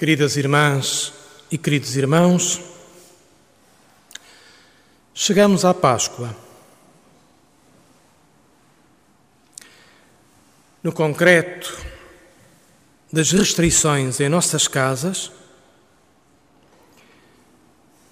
Queridas 0.00 0.34
irmãs 0.38 1.12
e 1.52 1.58
queridos 1.58 1.94
irmãos, 1.94 2.58
chegamos 5.12 5.62
à 5.62 5.74
Páscoa. 5.74 6.34
No 10.82 10.90
concreto 10.90 11.78
das 13.12 13.30
restrições 13.30 14.20
em 14.20 14.30
nossas 14.30 14.66
casas, 14.66 15.30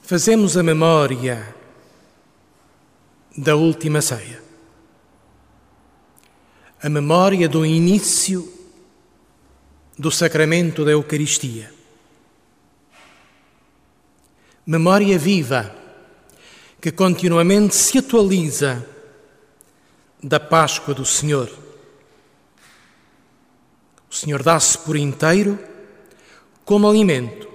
fazemos 0.02 0.58
a 0.58 0.62
memória 0.62 1.56
da 3.34 3.56
última 3.56 4.02
ceia. 4.02 4.42
A 6.82 6.90
memória 6.90 7.48
do 7.48 7.64
início 7.64 8.46
do 9.98 10.10
sacramento 10.10 10.84
da 10.84 10.90
Eucaristia. 10.90 11.77
Memória 14.68 15.18
viva 15.18 15.74
que 16.78 16.92
continuamente 16.92 17.74
se 17.74 17.96
atualiza 17.96 18.86
da 20.22 20.38
Páscoa 20.38 20.92
do 20.92 21.06
Senhor. 21.06 21.50
O 24.10 24.14
Senhor 24.14 24.42
dá-se 24.42 24.76
por 24.76 24.94
inteiro 24.94 25.58
como 26.66 26.86
alimento. 26.86 27.48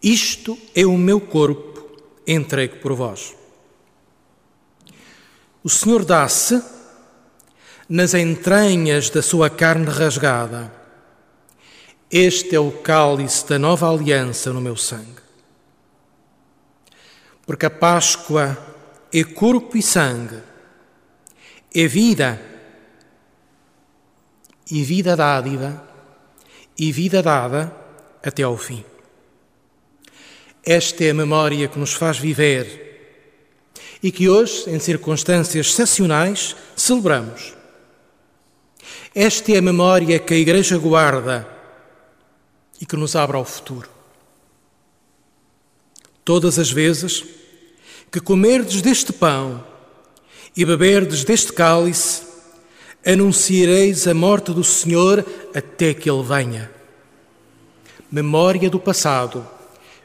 Isto 0.00 0.56
é 0.72 0.86
o 0.86 0.96
meu 0.96 1.20
corpo 1.20 1.84
entregue 2.24 2.76
por 2.76 2.92
vós. 2.94 3.34
O 5.64 5.68
Senhor 5.68 6.04
dá-se 6.04 6.62
nas 7.88 8.14
entranhas 8.14 9.10
da 9.10 9.20
sua 9.20 9.50
carne 9.50 9.86
rasgada 9.86 10.82
este 12.14 12.54
é 12.54 12.60
o 12.60 12.70
cálice 12.70 13.48
da 13.48 13.58
nova 13.58 13.90
aliança 13.90 14.52
no 14.52 14.60
meu 14.60 14.76
sangue. 14.76 15.21
Porque 17.46 17.66
a 17.66 17.70
Páscoa 17.70 18.56
é 19.12 19.24
corpo 19.24 19.76
e 19.76 19.82
sangue, 19.82 20.38
é 21.74 21.86
vida, 21.86 22.40
e 24.70 24.82
vida 24.82 25.16
dádiva, 25.16 25.86
e 26.78 26.90
vida 26.92 27.22
dada 27.22 27.74
até 28.22 28.42
ao 28.42 28.56
fim. 28.56 28.84
Esta 30.64 31.04
é 31.04 31.10
a 31.10 31.14
memória 31.14 31.68
que 31.68 31.78
nos 31.78 31.92
faz 31.92 32.18
viver 32.18 32.82
e 34.02 34.10
que 34.10 34.28
hoje, 34.28 34.68
em 34.68 34.78
circunstâncias 34.78 35.66
excepcionais, 35.66 36.56
celebramos. 36.76 37.54
Esta 39.14 39.52
é 39.52 39.58
a 39.58 39.62
memória 39.62 40.18
que 40.18 40.34
a 40.34 40.36
Igreja 40.36 40.78
guarda 40.78 41.46
e 42.80 42.86
que 42.86 42.96
nos 42.96 43.14
abra 43.14 43.36
ao 43.36 43.44
futuro. 43.44 43.91
Todas 46.24 46.58
as 46.58 46.70
vezes 46.70 47.24
que 48.10 48.20
comerdes 48.20 48.80
deste 48.82 49.12
pão 49.12 49.64
e 50.56 50.64
beberdes 50.64 51.24
deste 51.24 51.52
cálice, 51.52 52.22
anunciareis 53.04 54.06
a 54.06 54.14
morte 54.14 54.52
do 54.52 54.62
Senhor 54.62 55.24
até 55.54 55.92
que 55.94 56.10
Ele 56.10 56.22
venha. 56.22 56.70
Memória 58.10 58.68
do 58.68 58.78
passado, 58.78 59.46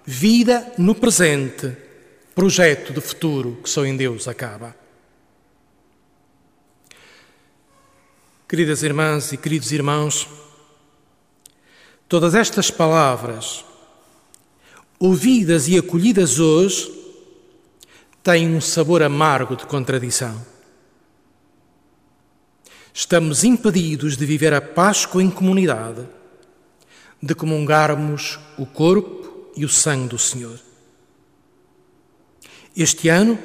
vida 0.06 0.74
no 0.78 0.96
presente, 0.96 1.76
projeto 2.34 2.94
de 2.94 3.02
futuro 3.02 3.60
que 3.62 3.70
só 3.70 3.86
em 3.86 3.96
Deus 3.96 4.28
acaba. 4.28 4.76
Queridas 8.48 8.82
irmãs 8.82 9.34
e 9.34 9.38
queridos 9.38 9.72
irmãos, 9.74 10.28
Todas 12.10 12.36
estas 12.36 12.72
palavras, 12.72 13.66
ouvidas 15.00 15.68
e 15.68 15.78
acolhidas 15.78 16.40
hoje, 16.40 16.92
têm 18.24 18.56
um 18.56 18.62
sabor 18.62 19.04
amargo 19.04 19.56
de 19.56 19.66
contradição. 19.66 20.46
Estamos 22.94 23.44
impedidos 23.44 24.18
de 24.18 24.26
viver 24.26 24.54
a 24.54 24.62
Páscoa 24.62 25.22
em 25.22 25.30
comunidade, 25.30 26.08
de 27.22 27.36
comungarmos 27.36 28.40
o 28.58 28.66
corpo 28.66 29.52
e 29.56 29.64
o 29.64 29.70
sangue 29.70 30.10
do 30.10 30.18
Senhor. 30.18 30.60
Este 32.76 33.08
ano, 33.08 33.38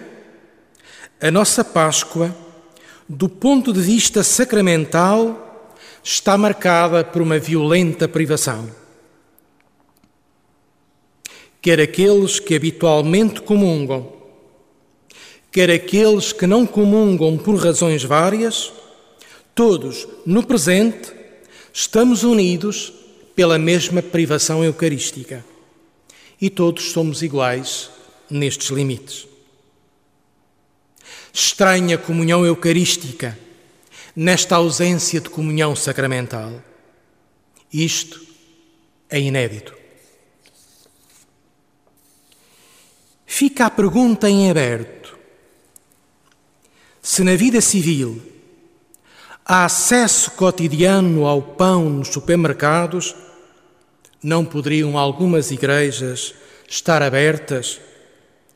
a 1.21 1.31
nossa 1.31 1.65
Páscoa, 1.65 2.35
do 3.09 3.29
ponto 3.29 3.73
de 3.73 3.81
vista 3.81 4.23
sacramental, 4.23 5.75
está 6.03 6.37
marcada 6.37 7.05
por 7.05 7.23
uma 7.23 7.39
violenta 7.39 8.09
privação. 8.09 8.82
Quer 11.63 11.81
aqueles 11.81 12.41
que 12.41 12.57
habitualmente 12.57 13.41
comungam, 13.41 14.13
quer 15.53 15.71
aqueles 15.71 16.33
que 16.33 16.45
não 16.45 16.67
comungam 16.67 17.39
por 17.39 17.55
razões 17.55 18.03
várias, 18.03 18.73
todos, 19.55 20.09
no 20.27 20.45
presente, 20.45 21.13
estamos 21.73 22.25
unidos 22.25 22.93
pela 23.37 23.59
mesma 23.59 24.03
privação 24.03 24.65
eucarística. 24.65 25.45
E 26.41 26.51
todos 26.51 26.91
somos 26.91 27.23
iguais 27.23 27.89
nestes 28.29 28.71
limites. 28.71 29.29
Estranha 31.33 31.97
comunhão 31.97 32.45
eucarística 32.45 33.39
nesta 34.17 34.57
ausência 34.57 35.21
de 35.21 35.31
comunhão 35.31 35.77
sacramental. 35.77 36.61
Isto 37.73 38.21
é 39.09 39.21
inédito. 39.21 39.82
Fica 43.35 43.65
a 43.65 43.71
pergunta 43.71 44.29
em 44.29 44.51
aberto: 44.51 45.19
se 47.01 47.25
na 47.25 47.35
vida 47.35 47.63
civil 47.63 48.21
há 49.43 49.65
acesso 49.65 50.33
cotidiano 50.33 51.27
ao 51.27 51.41
pão 51.41 51.89
nos 51.89 52.09
supermercados, 52.09 53.15
não 54.23 54.45
poderiam 54.45 54.99
algumas 54.99 55.51
igrejas 55.51 56.35
estar 56.69 57.01
abertas 57.01 57.81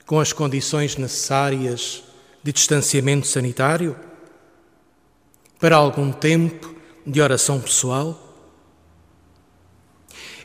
com 0.04 0.20
as 0.20 0.34
condições 0.34 0.98
necessárias 0.98 2.04
de 2.42 2.52
distanciamento 2.52 3.26
sanitário? 3.26 3.96
para 5.58 5.76
algum 5.76 6.12
tempo 6.12 6.74
de 7.06 7.18
oração 7.22 7.58
pessoal? 7.62 8.14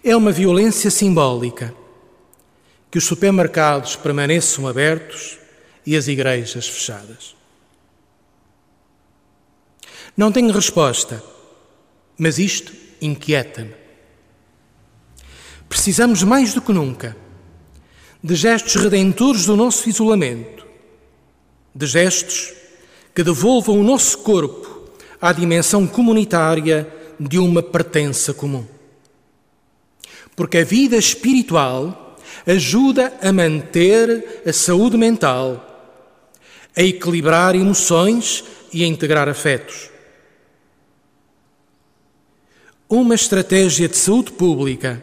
É 0.01 0.15
uma 0.15 0.31
violência 0.31 0.89
simbólica 0.89 1.80
que 2.91 2.97
os 2.97 3.05
supermercados 3.05 3.95
permaneçam 3.95 4.67
abertos 4.67 5.39
e 5.85 5.95
as 5.95 6.07
igrejas 6.07 6.67
fechadas. 6.67 7.35
Não 10.15 10.31
tenho 10.31 10.51
resposta, 10.51 11.23
mas 12.17 12.37
isto 12.37 12.73
inquieta-me. 13.01 13.73
Precisamos 15.69 16.21
mais 16.21 16.53
do 16.53 16.61
que 16.61 16.73
nunca 16.73 17.15
de 18.23 18.35
gestos 18.35 18.75
redentores 18.75 19.45
do 19.45 19.55
nosso 19.55 19.89
isolamento, 19.89 20.67
de 21.73 21.87
gestos 21.87 22.53
que 23.15 23.23
devolvam 23.23 23.79
o 23.79 23.83
nosso 23.83 24.19
corpo 24.19 24.91
à 25.19 25.31
dimensão 25.31 25.87
comunitária 25.87 26.87
de 27.19 27.39
uma 27.39 27.63
pertença 27.63 28.33
comum. 28.33 28.65
Porque 30.35 30.59
a 30.59 30.63
vida 30.63 30.97
espiritual 30.97 32.10
ajuda 32.45 33.13
a 33.21 33.31
manter 33.31 34.43
a 34.45 34.53
saúde 34.53 34.97
mental, 34.97 35.67
a 36.75 36.81
equilibrar 36.81 37.55
emoções 37.55 38.43
e 38.73 38.83
a 38.83 38.87
integrar 38.87 39.27
afetos. 39.27 39.89
Uma 42.89 43.15
estratégia 43.15 43.87
de 43.87 43.97
saúde 43.97 44.31
pública 44.31 45.01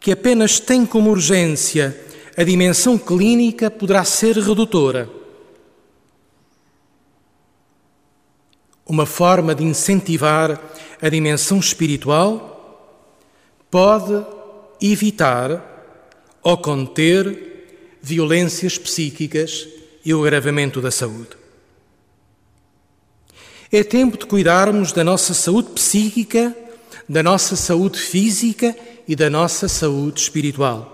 que 0.00 0.12
apenas 0.12 0.58
tem 0.58 0.84
como 0.84 1.10
urgência 1.10 1.96
a 2.36 2.42
dimensão 2.42 2.96
clínica 2.96 3.70
poderá 3.70 4.04
ser 4.04 4.36
redutora 4.38 5.22
uma 8.92 9.06
forma 9.06 9.54
de 9.54 9.64
incentivar 9.64 10.60
a 11.00 11.08
dimensão 11.08 11.58
espiritual, 11.58 13.08
pode 13.70 14.22
evitar 14.82 15.70
ou 16.42 16.58
conter 16.58 17.98
violências 18.02 18.76
psíquicas 18.76 19.68
e 20.04 20.12
o 20.12 20.22
agravamento 20.22 20.80
da 20.80 20.90
saúde. 20.90 21.30
É 23.70 23.82
tempo 23.84 24.18
de 24.18 24.26
cuidarmos 24.26 24.92
da 24.92 25.04
nossa 25.04 25.32
saúde 25.32 25.70
psíquica, 25.70 26.54
da 27.08 27.22
nossa 27.22 27.56
saúde 27.56 27.98
física 27.98 28.76
e 29.06 29.14
da 29.14 29.30
nossa 29.30 29.68
saúde 29.68 30.20
espiritual. 30.20 30.92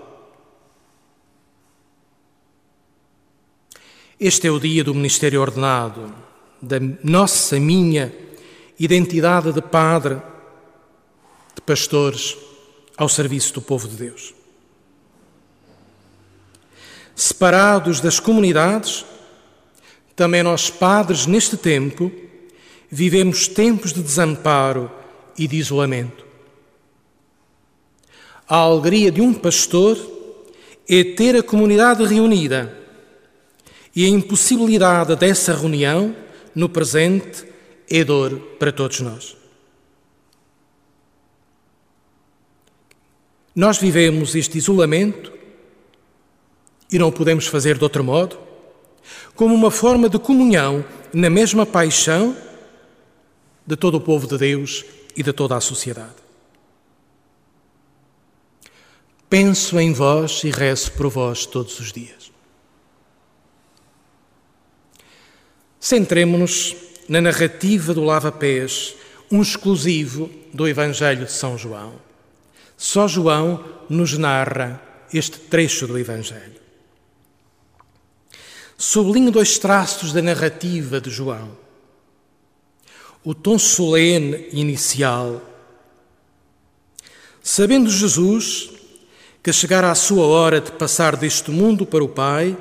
Este 4.19 4.47
é 4.47 4.51
o 4.51 4.59
dia 4.59 4.83
do 4.83 4.93
ministério 4.93 5.41
ordenado 5.41 6.13
da 6.61 6.77
nossa, 7.03 7.59
minha 7.59 8.13
identidade 8.77 9.51
de 9.51 9.61
padre, 9.61 10.15
de 11.55 11.61
pastores, 11.61 12.37
ao 12.99 13.07
serviço 13.07 13.53
do 13.53 13.61
povo 13.61 13.87
de 13.87 13.95
Deus. 13.95 14.33
Separados 17.15 18.01
das 18.01 18.19
comunidades, 18.19 19.05
também 20.17 20.43
nós, 20.43 20.69
padres, 20.69 21.25
neste 21.25 21.55
tempo, 21.55 22.11
vivemos 22.91 23.47
tempos 23.47 23.93
de 23.93 24.03
desamparo 24.03 24.91
e 25.37 25.47
de 25.47 25.55
isolamento. 25.55 26.25
A 28.45 28.57
alegria 28.57 29.09
de 29.09 29.21
um 29.21 29.33
pastor 29.33 29.97
é 30.87 31.01
ter 31.01 31.37
a 31.37 31.43
comunidade 31.43 32.03
reunida 32.03 32.77
e 33.95 34.03
a 34.03 34.09
impossibilidade 34.09 35.15
dessa 35.15 35.55
reunião, 35.55 36.13
no 36.53 36.67
presente, 36.67 37.45
é 37.89 38.03
dor 38.03 38.37
para 38.59 38.73
todos 38.73 38.99
nós. 38.99 39.38
Nós 43.59 43.77
vivemos 43.77 44.35
este 44.35 44.57
isolamento 44.57 45.33
e 46.89 46.97
não 46.97 47.11
podemos 47.11 47.45
fazer 47.45 47.77
de 47.77 47.83
outro 47.83 48.01
modo, 48.01 48.39
como 49.35 49.53
uma 49.53 49.69
forma 49.69 50.07
de 50.07 50.17
comunhão 50.17 50.85
na 51.11 51.29
mesma 51.29 51.65
paixão 51.65 52.37
de 53.67 53.75
todo 53.75 53.95
o 53.95 53.99
povo 53.99 54.25
de 54.27 54.37
Deus 54.37 54.85
e 55.13 55.21
de 55.21 55.33
toda 55.33 55.57
a 55.57 55.59
sociedade. 55.59 56.15
Penso 59.29 59.77
em 59.77 59.91
vós 59.91 60.41
e 60.45 60.51
rezo 60.51 60.93
por 60.93 61.09
vós 61.09 61.45
todos 61.45 61.81
os 61.81 61.91
dias. 61.91 62.31
Centremo-nos 65.81 66.77
na 67.09 67.19
narrativa 67.19 67.93
do 67.93 68.05
lava-pés, 68.05 68.95
um 69.29 69.41
exclusivo 69.41 70.31
do 70.53 70.65
Evangelho 70.65 71.25
de 71.25 71.33
São 71.33 71.57
João. 71.57 72.07
Só 72.79 73.09
João 73.09 73.61
nos 73.89 74.17
narra 74.17 74.81
este 75.13 75.37
trecho 75.37 75.85
do 75.85 75.99
Evangelho. 75.99 76.61
Sublinho 78.77 79.31
dois 79.31 79.57
traços 79.57 80.13
da 80.13 80.21
narrativa 80.21 81.01
de 81.01 81.09
João. 81.09 81.57
O 83.21 83.35
tom 83.35 83.59
solene 83.59 84.47
inicial. 84.53 85.41
Sabendo 87.43 87.89
Jesus 87.89 88.69
que 89.43 89.51
chegara 89.51 89.91
a 89.91 89.95
sua 89.95 90.25
hora 90.25 90.61
de 90.61 90.71
passar 90.71 91.17
deste 91.17 91.51
mundo 91.51 91.85
para 91.85 92.03
o 92.03 92.07
Pai, 92.07 92.57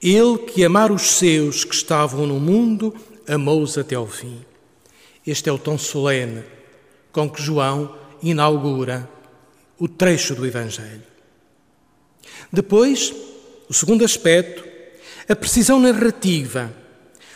ele 0.00 0.38
que 0.38 0.64
amar 0.64 0.92
os 0.92 1.02
seus 1.02 1.64
que 1.64 1.74
estavam 1.74 2.24
no 2.24 2.38
mundo, 2.38 2.94
amou-os 3.26 3.76
até 3.76 3.96
ao 3.96 4.06
fim. 4.06 4.44
Este 5.26 5.48
é 5.48 5.52
o 5.52 5.58
tom 5.58 5.76
solene 5.76 6.44
com 7.10 7.28
que 7.28 7.42
João 7.42 8.00
inaugura 8.22 9.08
o 9.78 9.88
trecho 9.88 10.34
do 10.34 10.46
Evangelho. 10.46 11.02
Depois, 12.52 13.12
o 13.68 13.74
segundo 13.74 14.04
aspecto, 14.04 14.64
a 15.28 15.34
precisão 15.34 15.80
narrativa, 15.80 16.72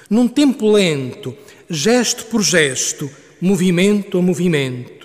num 0.09 0.29
tempo 0.29 0.71
lento, 0.71 1.37
gesto 1.69 2.27
por 2.27 2.43
gesto, 2.43 3.11
movimento 3.41 4.19
a 4.19 4.23
movimento 4.23 4.97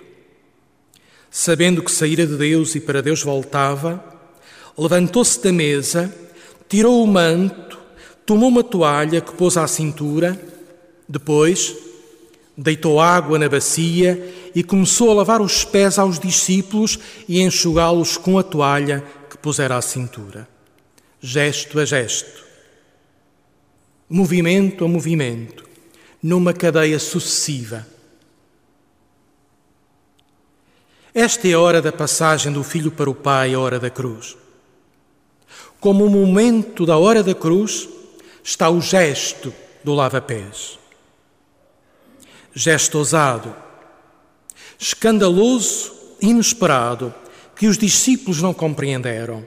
sabendo 1.31 1.81
que 1.81 1.89
saíra 1.89 2.27
de 2.27 2.35
Deus 2.35 2.75
e 2.75 2.81
para 2.81 3.01
Deus 3.01 3.23
voltava, 3.23 4.03
levantou-se 4.77 5.41
da 5.41 5.51
mesa, 5.51 6.13
tirou 6.67 7.01
o 7.01 7.07
manto, 7.07 7.79
tomou 8.25 8.49
uma 8.49 8.63
toalha 8.63 9.21
que 9.21 9.33
pôs 9.33 9.55
à 9.55 9.65
cintura, 9.65 10.39
depois 11.07 11.73
deitou 12.57 13.00
água 13.00 13.39
na 13.39 13.50
bacia 13.50 14.51
e 14.53 14.63
começou 14.63 15.12
a 15.12 15.15
lavar 15.15 15.42
os 15.42 15.63
pés 15.63 15.98
aos 15.98 16.19
discípulos 16.19 17.00
e 17.27 17.42
enxugá-los 17.42 18.18
com 18.18 18.38
a 18.38 18.44
toalha 18.44 19.03
que 19.30 19.38
pusera 19.38 19.77
à 19.77 19.81
cintura. 19.81 20.48
Gesto 21.19 21.80
a 21.80 21.86
gesto, 21.86 22.44
movimento 24.09 24.83
a 24.83 24.88
movimento, 24.88 25.63
numa 26.21 26.53
cadeia 26.53 27.00
sucessiva 27.00 27.86
Esta 31.13 31.45
é 31.45 31.51
a 31.51 31.59
hora 31.59 31.81
da 31.81 31.92
passagem 31.92 32.53
do 32.53 32.63
Filho 32.63 32.89
para 32.89 33.09
o 33.09 33.13
Pai, 33.13 33.53
a 33.53 33.59
hora 33.59 33.77
da 33.77 33.89
cruz. 33.89 34.38
Como 35.77 36.06
o 36.06 36.09
momento 36.09 36.86
da 36.86 36.98
hora 36.98 37.21
da 37.21 37.36
cruz 37.36 37.89
está 38.42 38.69
o 38.69 38.80
gesto 38.80 39.53
do 39.83 39.94
lava-pés. 39.94 40.80
Gesto 42.53 42.98
ousado, 42.98 43.56
escandaloso, 44.77 45.94
inesperado, 46.21 47.13
que 47.56 47.68
os 47.68 47.77
discípulos 47.77 48.42
não 48.42 48.53
compreenderam. 48.53 49.45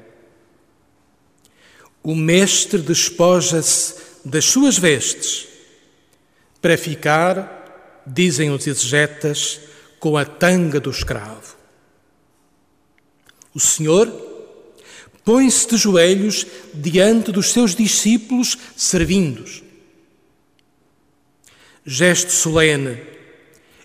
O 2.03 2.15
Mestre 2.15 2.81
despoja-se 2.81 3.97
das 4.25 4.45
suas 4.45 4.79
vestes 4.79 5.49
para 6.63 6.79
ficar, 6.79 8.03
dizem 8.07 8.51
os 8.51 8.67
exegetas, 8.67 9.61
com 9.99 10.17
a 10.17 10.25
tanga 10.25 10.79
do 10.79 10.91
escravo. 10.91 11.57
O 13.53 13.59
Senhor 13.59 14.07
põe-se 15.25 15.67
de 15.67 15.77
joelhos 15.77 16.47
diante 16.73 17.33
dos 17.33 17.51
seus 17.51 17.75
discípulos, 17.75 18.57
servindo-os. 18.77 19.64
Gesto 21.85 22.33
solene 22.33 22.99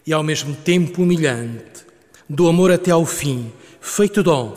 e 0.05 0.13
ao 0.13 0.23
mesmo 0.23 0.55
tempo 0.55 1.03
humilhante, 1.03 1.85
do 2.27 2.47
amor 2.47 2.71
até 2.71 2.91
ao 2.91 3.05
fim, 3.05 3.51
feito 3.81 4.23
dom, 4.23 4.55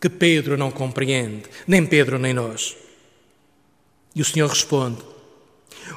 que 0.00 0.08
Pedro 0.08 0.56
não 0.56 0.70
compreende, 0.70 1.44
nem 1.66 1.84
Pedro 1.84 2.18
nem 2.18 2.32
nós. 2.32 2.76
E 4.14 4.22
o 4.22 4.24
Senhor 4.24 4.48
responde: 4.48 5.02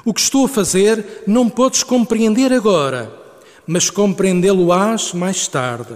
O 0.04 0.12
que 0.12 0.20
estou 0.20 0.46
a 0.46 0.48
fazer 0.48 1.22
não 1.26 1.48
podes 1.48 1.82
compreender 1.82 2.52
agora 2.52 3.20
mas 3.70 3.88
compreendê-lo-ás 3.88 5.12
mais 5.12 5.46
tarde. 5.46 5.94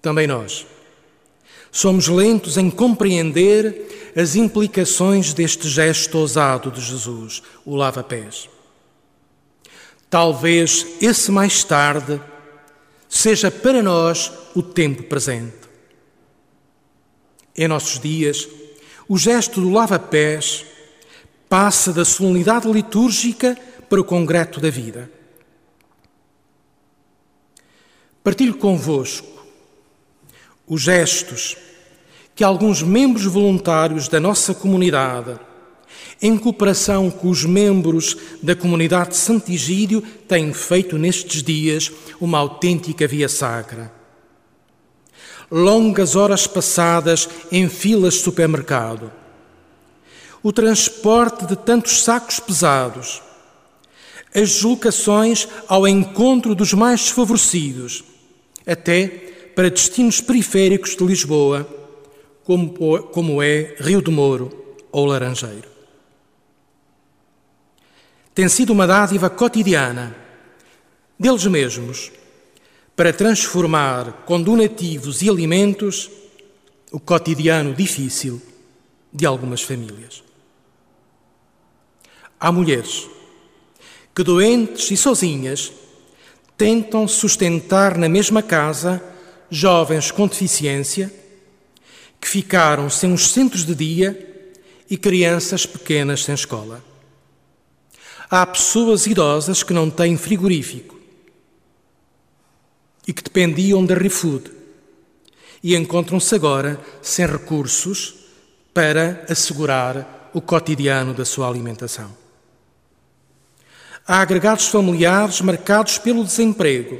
Também 0.00 0.24
nós 0.24 0.64
somos 1.72 2.06
lentos 2.06 2.56
em 2.56 2.70
compreender 2.70 4.03
as 4.16 4.36
implicações 4.36 5.32
deste 5.34 5.68
gesto 5.68 6.18
ousado 6.18 6.70
de 6.70 6.80
Jesus, 6.80 7.42
o 7.64 7.74
lava-pés. 7.74 8.48
Talvez 10.08 10.86
esse 11.00 11.30
mais 11.32 11.64
tarde 11.64 12.20
seja 13.08 13.50
para 13.50 13.82
nós 13.82 14.32
o 14.54 14.62
tempo 14.62 15.02
presente. 15.04 15.64
Em 17.56 17.66
nossos 17.66 17.98
dias, 17.98 18.48
o 19.08 19.18
gesto 19.18 19.60
do 19.60 19.70
lava-pés 19.70 20.64
passa 21.48 21.92
da 21.92 22.04
solenidade 22.04 22.70
litúrgica 22.70 23.56
para 23.88 24.00
o 24.00 24.04
concreto 24.04 24.60
da 24.60 24.70
vida. 24.70 25.10
Partilho 28.22 28.56
convosco 28.56 29.34
os 30.66 30.80
gestos 30.80 31.56
que 32.34 32.42
alguns 32.42 32.82
membros 32.82 33.24
voluntários 33.24 34.08
da 34.08 34.18
nossa 34.18 34.52
comunidade, 34.54 35.38
em 36.20 36.36
cooperação 36.36 37.10
com 37.10 37.28
os 37.28 37.44
membros 37.44 38.16
da 38.42 38.56
comunidade 38.56 39.10
de 39.10 39.16
Santigídio, 39.16 40.02
têm 40.26 40.52
feito 40.52 40.98
nestes 40.98 41.42
dias 41.42 41.92
uma 42.20 42.38
autêntica 42.38 43.06
via 43.06 43.28
sacra. 43.28 43.92
Longas 45.50 46.16
horas 46.16 46.46
passadas 46.46 47.28
em 47.52 47.68
filas 47.68 48.14
de 48.14 48.20
supermercado, 48.20 49.12
o 50.42 50.52
transporte 50.52 51.46
de 51.46 51.56
tantos 51.56 52.02
sacos 52.02 52.40
pesados, 52.40 53.22
as 54.34 54.50
deslocações 54.50 55.46
ao 55.68 55.86
encontro 55.86 56.54
dos 56.54 56.74
mais 56.74 57.00
desfavorecidos 57.02 58.02
até 58.66 59.06
para 59.54 59.70
destinos 59.70 60.20
periféricos 60.20 60.96
de 60.96 61.04
Lisboa, 61.04 61.83
como, 62.44 62.72
como 63.08 63.42
é 63.42 63.74
Rio 63.78 64.02
de 64.02 64.10
Moro 64.10 64.76
ou 64.92 65.06
Laranjeiro. 65.06 65.68
Tem 68.34 68.48
sido 68.48 68.72
uma 68.72 68.86
dádiva 68.86 69.30
cotidiana 69.30 70.14
deles 71.18 71.46
mesmos 71.46 72.12
para 72.94 73.12
transformar 73.12 74.24
com 74.24 74.40
donativos 74.40 75.22
e 75.22 75.28
alimentos 75.28 76.10
o 76.92 77.00
cotidiano 77.00 77.74
difícil 77.74 78.40
de 79.12 79.26
algumas 79.26 79.62
famílias. 79.62 80.22
Há 82.38 82.52
mulheres 82.52 83.08
que, 84.14 84.22
doentes 84.22 84.90
e 84.90 84.96
sozinhas, 84.96 85.72
tentam 86.56 87.08
sustentar 87.08 87.96
na 87.96 88.08
mesma 88.08 88.42
casa 88.42 89.02
jovens 89.50 90.10
com 90.10 90.26
deficiência 90.26 91.12
que 92.24 92.30
ficaram 92.30 92.88
sem 92.88 93.12
os 93.12 93.28
centros 93.32 93.66
de 93.66 93.74
dia 93.74 94.48
e 94.88 94.96
crianças 94.96 95.66
pequenas 95.66 96.24
sem 96.24 96.34
escola. 96.34 96.82
Há 98.30 98.46
pessoas 98.46 99.06
idosas 99.06 99.62
que 99.62 99.74
não 99.74 99.90
têm 99.90 100.16
frigorífico. 100.16 100.94
e 103.06 103.12
que 103.12 103.22
dependiam 103.22 103.84
da 103.84 103.94
ReFood 103.94 104.50
e 105.62 105.76
encontram-se 105.76 106.34
agora 106.34 106.80
sem 107.02 107.26
recursos 107.26 108.14
para 108.72 109.26
assegurar 109.28 110.30
o 110.32 110.40
cotidiano 110.40 111.12
da 111.12 111.26
sua 111.26 111.46
alimentação. 111.46 112.16
Há 114.08 114.22
agregados 114.22 114.68
familiares 114.68 115.42
marcados 115.42 115.98
pelo 115.98 116.24
desemprego. 116.24 116.98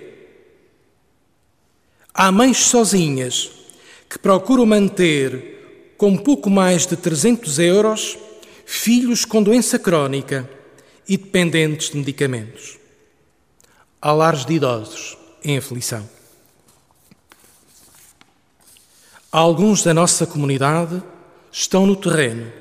Há 2.12 2.30
mães 2.30 2.58
sozinhas 2.58 3.63
que 4.14 4.18
procuram 4.20 4.64
manter, 4.64 5.92
com 5.98 6.16
pouco 6.16 6.48
mais 6.48 6.86
de 6.86 6.96
300 6.96 7.58
euros, 7.58 8.16
filhos 8.64 9.24
com 9.24 9.42
doença 9.42 9.76
crónica 9.76 10.48
e 11.08 11.16
dependentes 11.16 11.90
de 11.90 11.96
medicamentos. 11.96 12.78
Há 14.00 14.12
lares 14.12 14.44
de 14.44 14.54
idosos 14.54 15.18
em 15.42 15.58
aflição. 15.58 16.08
Alguns 19.32 19.82
da 19.82 19.92
nossa 19.92 20.24
comunidade 20.28 21.02
estão 21.50 21.84
no 21.84 21.96
terreno, 21.96 22.52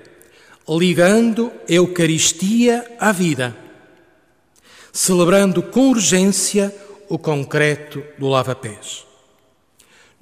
ligando 0.68 1.52
a 1.70 1.72
Eucaristia 1.72 2.84
à 3.00 3.12
vida, 3.12 3.56
celebrando 4.92 5.62
com 5.62 5.92
urgência 5.92 6.76
o 7.08 7.20
concreto 7.20 8.04
do 8.18 8.28
lava-pés, 8.28 9.06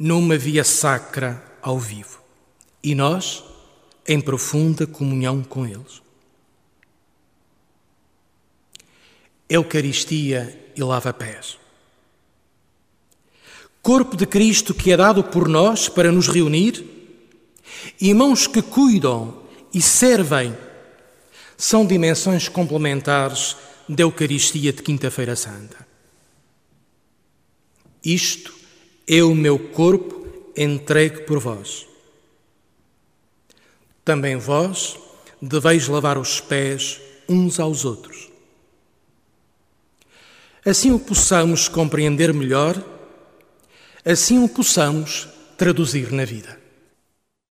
numa 0.01 0.35
via 0.35 0.63
sacra 0.63 1.43
ao 1.61 1.77
vivo. 1.77 2.19
E 2.83 2.95
nós, 2.95 3.43
em 4.07 4.19
profunda 4.19 4.87
comunhão 4.87 5.43
com 5.43 5.63
eles. 5.63 6.01
Eucaristia 9.47 10.71
e 10.75 10.81
lava-pés. 10.81 11.59
Corpo 13.79 14.17
de 14.17 14.25
Cristo 14.25 14.73
que 14.73 14.91
é 14.91 14.97
dado 14.97 15.23
por 15.23 15.47
nós 15.47 15.87
para 15.87 16.11
nos 16.11 16.27
reunir, 16.27 16.83
e 17.99 18.11
mãos 18.11 18.47
que 18.47 18.63
cuidam 18.63 19.43
e 19.71 19.79
servem, 19.79 20.57
são 21.55 21.85
dimensões 21.85 22.49
complementares 22.49 23.55
da 23.87 24.01
Eucaristia 24.01 24.73
de 24.73 24.81
Quinta-feira 24.81 25.35
Santa. 25.35 25.85
Isto 28.03 28.60
o 29.07 29.35
meu 29.35 29.57
corpo 29.57 30.27
entregue 30.55 31.21
por 31.21 31.39
vós. 31.39 31.87
Também 34.05 34.37
vós 34.37 34.97
deveis 35.41 35.87
lavar 35.87 36.17
os 36.17 36.39
pés 36.39 37.01
uns 37.27 37.59
aos 37.59 37.85
outros. 37.85 38.29
Assim 40.65 40.91
o 40.91 40.99
possamos 40.99 41.67
compreender 41.67 42.33
melhor, 42.33 42.81
assim 44.05 44.43
o 44.43 44.47
possamos 44.47 45.27
traduzir 45.57 46.11
na 46.11 46.23
vida. 46.23 46.60